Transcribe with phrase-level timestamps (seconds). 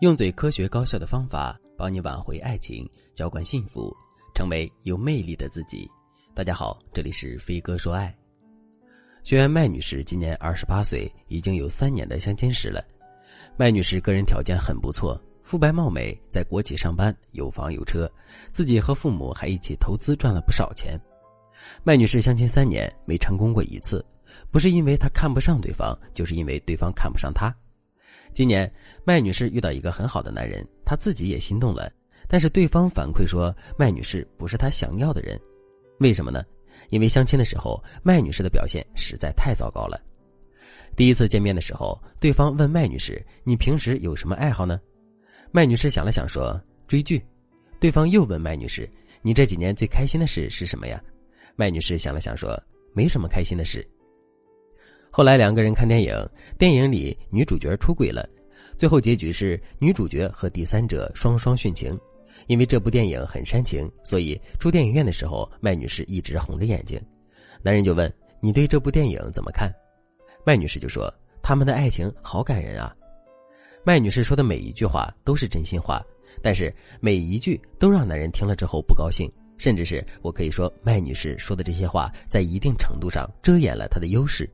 [0.00, 3.96] 用最科学高效的方法帮你挽回爱情，浇灌幸福，
[4.34, 5.90] 成为有魅力的自己。
[6.34, 8.14] 大家好，这里是飞哥说爱。
[9.24, 12.84] 学员麦女士今年二十八岁，已经有三年的相亲史了。
[13.56, 18.06] 麦女士个人条件很不错，肤白貌美，在国企上班，有房有车，
[18.52, 21.00] 自己和父母还一起投资赚了不少钱。
[21.82, 24.04] 麦女士相亲三年没成功过一次，
[24.50, 27.50] 不是因为她看不上对方，就是因为对方看不上她。
[28.36, 28.70] 今年，
[29.02, 31.90] 麦女士遇到一个很好的男人，她自己也心动了，
[32.28, 35.40] 但是对方反馈说麦女士不是她想要的人，
[36.00, 36.44] 为什么呢？
[36.90, 39.98] 因为相亲的时候，麦女士的表现实在太糟糕了。
[40.94, 44.78] 第一次见面的时候，对方问麦女士：“你平时有什么爱好呢？”
[45.50, 47.24] 麦女士想了想说：“追剧。”
[47.80, 48.86] 对方又问麦女士
[49.22, 51.02] ：“你这几年最开心的事是什么呀？”
[51.56, 52.54] 麦女士想了想说
[52.92, 53.82] ：“没什么开心的事。”
[55.10, 56.14] 后来两个人看电影，
[56.58, 58.28] 电影里女主角出轨了，
[58.76, 61.98] 最后结局是女主角和第三者双双殉情。
[62.48, 67.00] 因为这部电影很煽情，所以出电影院的时候，麦女士一直红着眼睛。
[67.62, 69.72] 男人就问：“你对这部电影怎么看？”
[70.44, 72.94] 麦女士就说：“他们的爱情好感人啊。”
[73.82, 76.00] 麦女士说的每一句话都是真心话，
[76.42, 84.48] 但是每一句都让男人听了之后不高兴，甚至是我可以说，麦女士说的这些话在一定程度上遮掩了她的优势。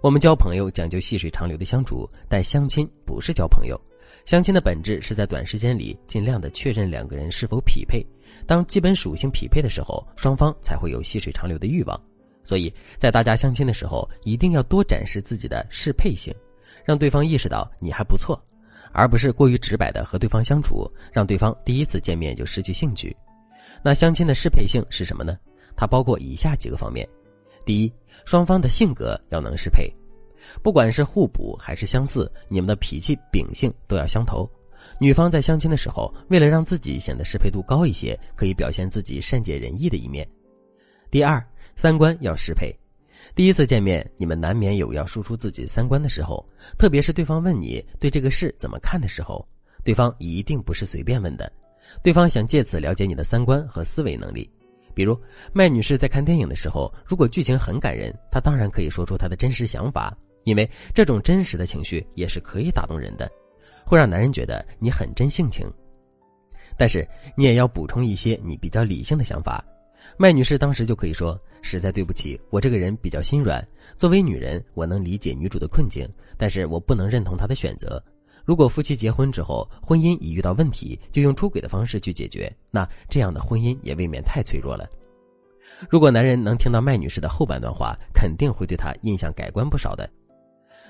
[0.00, 3.78] 我们交朋友讲究细水长流的相处，但相亲不是交朋友。
[4.24, 8.06] 相亲的本质是在短时间里尽量的确认两个人是否匹配。
[8.46, 12.00] 当基本属性匹配的时候，双方才会有细水长流的欲望。
[12.44, 16.32] 所以在大家相亲的时候，一定要多展示自己的适配性，
[16.84, 18.40] 让对方意识到你还不错，
[18.92, 23.14] 而不是过于直白的和对方相处，让对方第一次见面就失去兴趣。
[23.82, 25.36] 那相亲的适配性是什么呢？
[25.76, 27.06] 它包括以下几个方面。
[27.68, 27.92] 第一，
[28.24, 29.92] 双方的性格要能适配，
[30.62, 34.50] 不管是互补还是相似，你们的脾气秉性都要相投。
[34.98, 40.26] 女方在相亲的时候，为了让自己显得适配度高一些，可以表现自己善解人意的一面。
[41.10, 41.46] 第二，
[41.76, 42.74] 三观要适配。
[43.34, 46.42] 第一次见面，你们难免有要输出自己三观的时候，
[46.78, 49.46] 特别是对方问你对这个事怎么看的时候，
[49.84, 51.52] 对方一定不是随便问的，
[52.02, 54.50] 对方想借此了解你的三观和思维能力。
[54.98, 55.16] 比如
[55.52, 63.30] 麦女士在看电影的时候，如果剧情很感人，她当然可以说出她的真实想法，因为这种真实的情绪也是可以打动人的，
[63.86, 65.72] 会让男人觉得你很真性情。
[66.76, 69.64] 但是你也要补充一些你比较理性的想法。
[70.16, 73.64] 麦女士当时就可以说：“实在对不起，我这个人比较心软。
[73.96, 78.02] 作为女人，我能理解女主的困境，但是我不能认同她的选择。
[78.48, 84.88] 如果夫妻结婚之后，婚姻已遇到问题，就用出轨的方式去解决，那这样的婚姻也未免太脆弱了。”
[85.86, 90.08] 如果男人能听到麦女士的后半段话，肯定会对她印象改观不少的。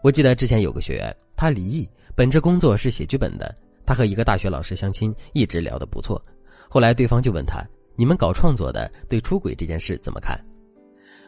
[0.00, 3.52] 我记得之前有个学员，他离异，本职工作是写剧本的。
[3.84, 6.24] 他和一个大学老师相亲，一直聊得不错。
[6.68, 7.60] 后来对方就问他
[7.98, 10.40] ：“你们搞创作的，对出轨这件事怎么看？”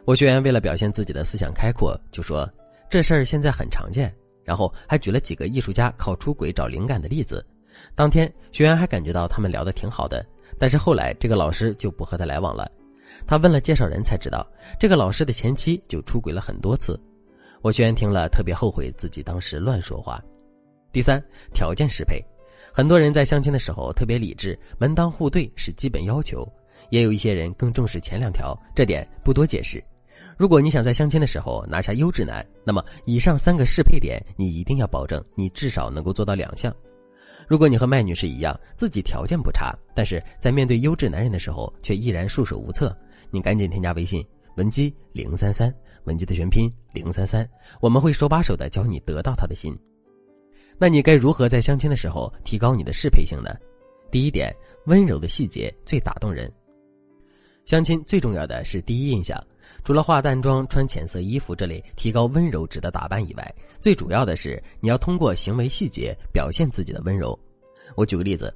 [0.07, 2.49] 我学员为了表现自己的思想开阔，就说
[2.89, 4.09] ：“这事儿现在很常见。”
[4.43, 7.45] 然后还举了几个艺术家靠出轨找灵感的例子。
[7.95, 10.25] 当天学员还感觉到他们聊得挺好的，
[10.59, 12.69] 但是后来这个老师就不和他来往了。
[13.27, 14.45] 他问了介绍人，才知道
[14.79, 16.99] 这个老师的前妻就出轨了很多次。
[17.61, 20.21] 我学员听了特别后悔自己当时乱说话。
[20.91, 22.23] 第三，条件适配。
[22.71, 26.47] 很多人在相亲的时候特别理智，门当户对是基本要求，
[26.89, 29.83] 也有一些人更重视前两条，这点不多解释。
[30.37, 36.73] 如果你想在相亲的时候拿下优质男，那么以上三个适配点你一定要保证，你至少能够做到两项。
[37.47, 42.95] 如果你和麦女士一样，自己条件不差，但是在面对优质男人的时候却依然束手无策，
[43.31, 45.73] 你赶紧添加微信文姬零三三，
[46.05, 47.47] 文姬的全拼零三三，
[47.81, 49.77] 我们会手把手的教你得到他的心。
[50.79, 53.51] 那你该如何在相亲的时候提高你的适配性呢？
[54.09, 54.55] 第一点，
[54.85, 56.51] 温柔的细节最打动人。
[57.65, 59.41] 相亲最重要的是第一印象，
[59.83, 67.37] 除了化淡妆、穿浅色衣服这类提高温柔值的打扮以外，最主要的是你要通过行为细节表现自己的温柔。
[67.95, 68.53] 我举个例子，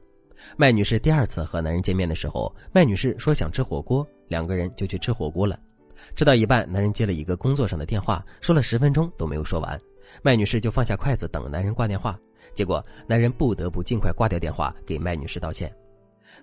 [0.56, 5.60] 麦女士第二次和男人见面的时候，麦女士说想吃火锅，两个人就去吃火锅了。
[6.16, 9.80] 吃到一半，男人接了一个工作上的电话，说了十分钟都没有说完，
[10.22, 12.18] 麦女士就放下筷子等男人挂电话，
[12.54, 15.72] 结果男人不得不尽快挂掉电话给麦女士道歉。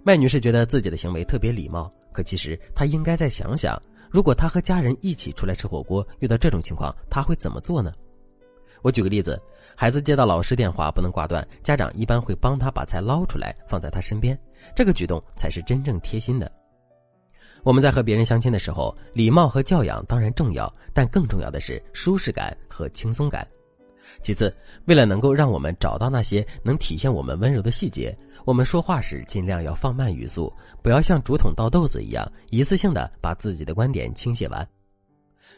[0.03, 1.91] 麦女士觉得自己的行为特别礼貌。
[2.13, 3.77] 可其实她应该再想想，
[4.15, 7.93] 如果他和家人一起出来吃火锅，遇到这种情况，他会怎么做呢？
[8.81, 9.43] 我举个例子，
[9.75, 14.39] 孩子接到老师电话不能挂断，家长一般会帮他把菜捞出来放在他身边，
[14.73, 16.49] 这个举动才是真正贴心的。
[17.65, 23.45] 我们在和别人相亲的时候，礼貌和教养当然重要，但更重要的是舒适感和轻松感。
[24.23, 30.53] 其次，为了能够让我们找到那些能体现我们温柔的细节，我们说话时尽量要放慢语速，
[30.83, 34.67] 不要像竹筒倒豆子一样一次性的把自己的观点倾泻完。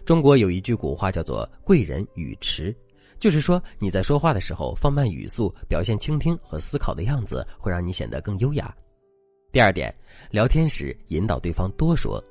[0.04, 2.74] 中国有一句古话叫做“贵人语迟”，
[3.18, 8.72] 就是说你在说话的时候放慢语速，表现倾听和思考的样子，会让你显得更优雅。
[9.50, 9.92] 第二点，
[10.30, 12.22] 聊天时引导对方多说。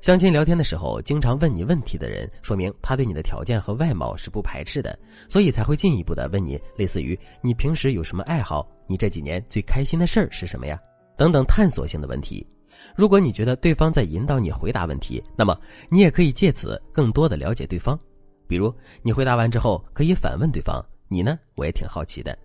[0.00, 4.96] 相亲聊天的时候，经常问你问题的人，说明他对你的条件和外貌是不排斥的，
[5.28, 10.78] 所以才会进一步的问你，类似于你平时有什么爱好，你这几年最开心的事儿是什么呀？
[11.16, 12.46] 等等探索性的问题。
[12.94, 15.58] 如果你觉得对方在引导你回答问题，那么
[15.90, 17.98] 你也可以借此更多的了解对方。
[18.46, 18.72] 比如
[19.02, 21.36] 你回答完之后，可以反问对方：“你呢？
[21.56, 22.38] 我也挺好奇的。”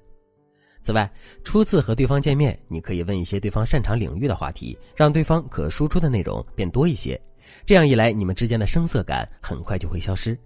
[0.83, 1.09] 此外，
[1.43, 7.17] 初次和对方见面，你可以问一些对方擅长领域的话题，让对方可输出的内容变多一些。
[7.65, 10.37] 这样一来，你们之间的生涩感很快就会消失。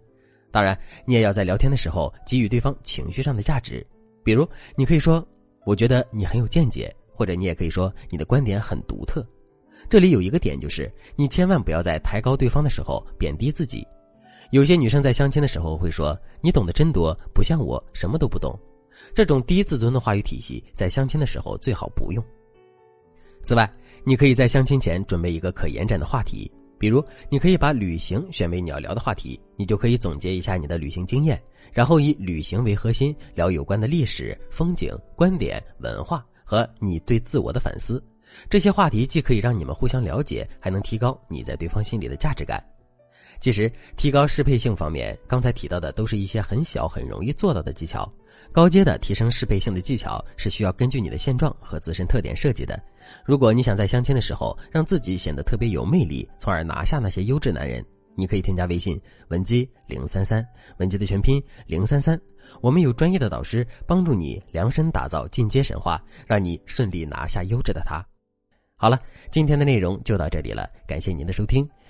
[0.51, 3.85] 当然，你也要在聊天的时候给予对方情绪上的价值，
[4.23, 5.25] 比如你可以说
[5.65, 9.27] ：“我觉得你很有见解。”或者你也可以说：“你的观点很独特。”
[9.89, 13.83] 这里有一个点，就是你千万不要在抬高对方的时候贬低自己。
[14.51, 18.55] 有些女生在相亲的时候会说：“你懂得真多，不像我什么都不懂。”
[19.15, 22.23] 这种低自尊的话语体系，在相亲的时候最好不用。
[23.41, 23.67] 此外，
[24.03, 26.51] 你可以在相亲前准备一个可延展的话题。
[26.79, 31.41] 比如，你可以把旅行选为你要聊的话题，你就可以总结一下你的旅行经验，
[31.73, 38.03] 然后以旅行为核心聊有关的历史、风景、观点、文化和你对自我的反思。
[38.49, 42.63] 这些话题既可以让你们互相了解，还能提高你在对方心里的价值感。
[43.39, 48.11] 其实，提高适配性方面，刚才提到的都是一些很小、很容易做到的技巧。
[48.51, 52.81] 高阶的提升适配性的技巧是需要根据你的现状和自身特点设计的。
[53.25, 57.83] 如果你想在相亲的时候让自己显得特别有魅力，从而拿下那些优质男人，
[58.15, 58.99] 你可以添加微信
[59.29, 60.45] 文姬零三三，
[60.77, 62.19] 文姬的全拼零三三。
[62.61, 68.03] 我们有专业的导师帮助你量身打造进阶神话，让你顺利拿下优质的他。
[68.77, 68.99] 好了，
[69.31, 71.67] 今天的内容就到这里了，感谢您的收听。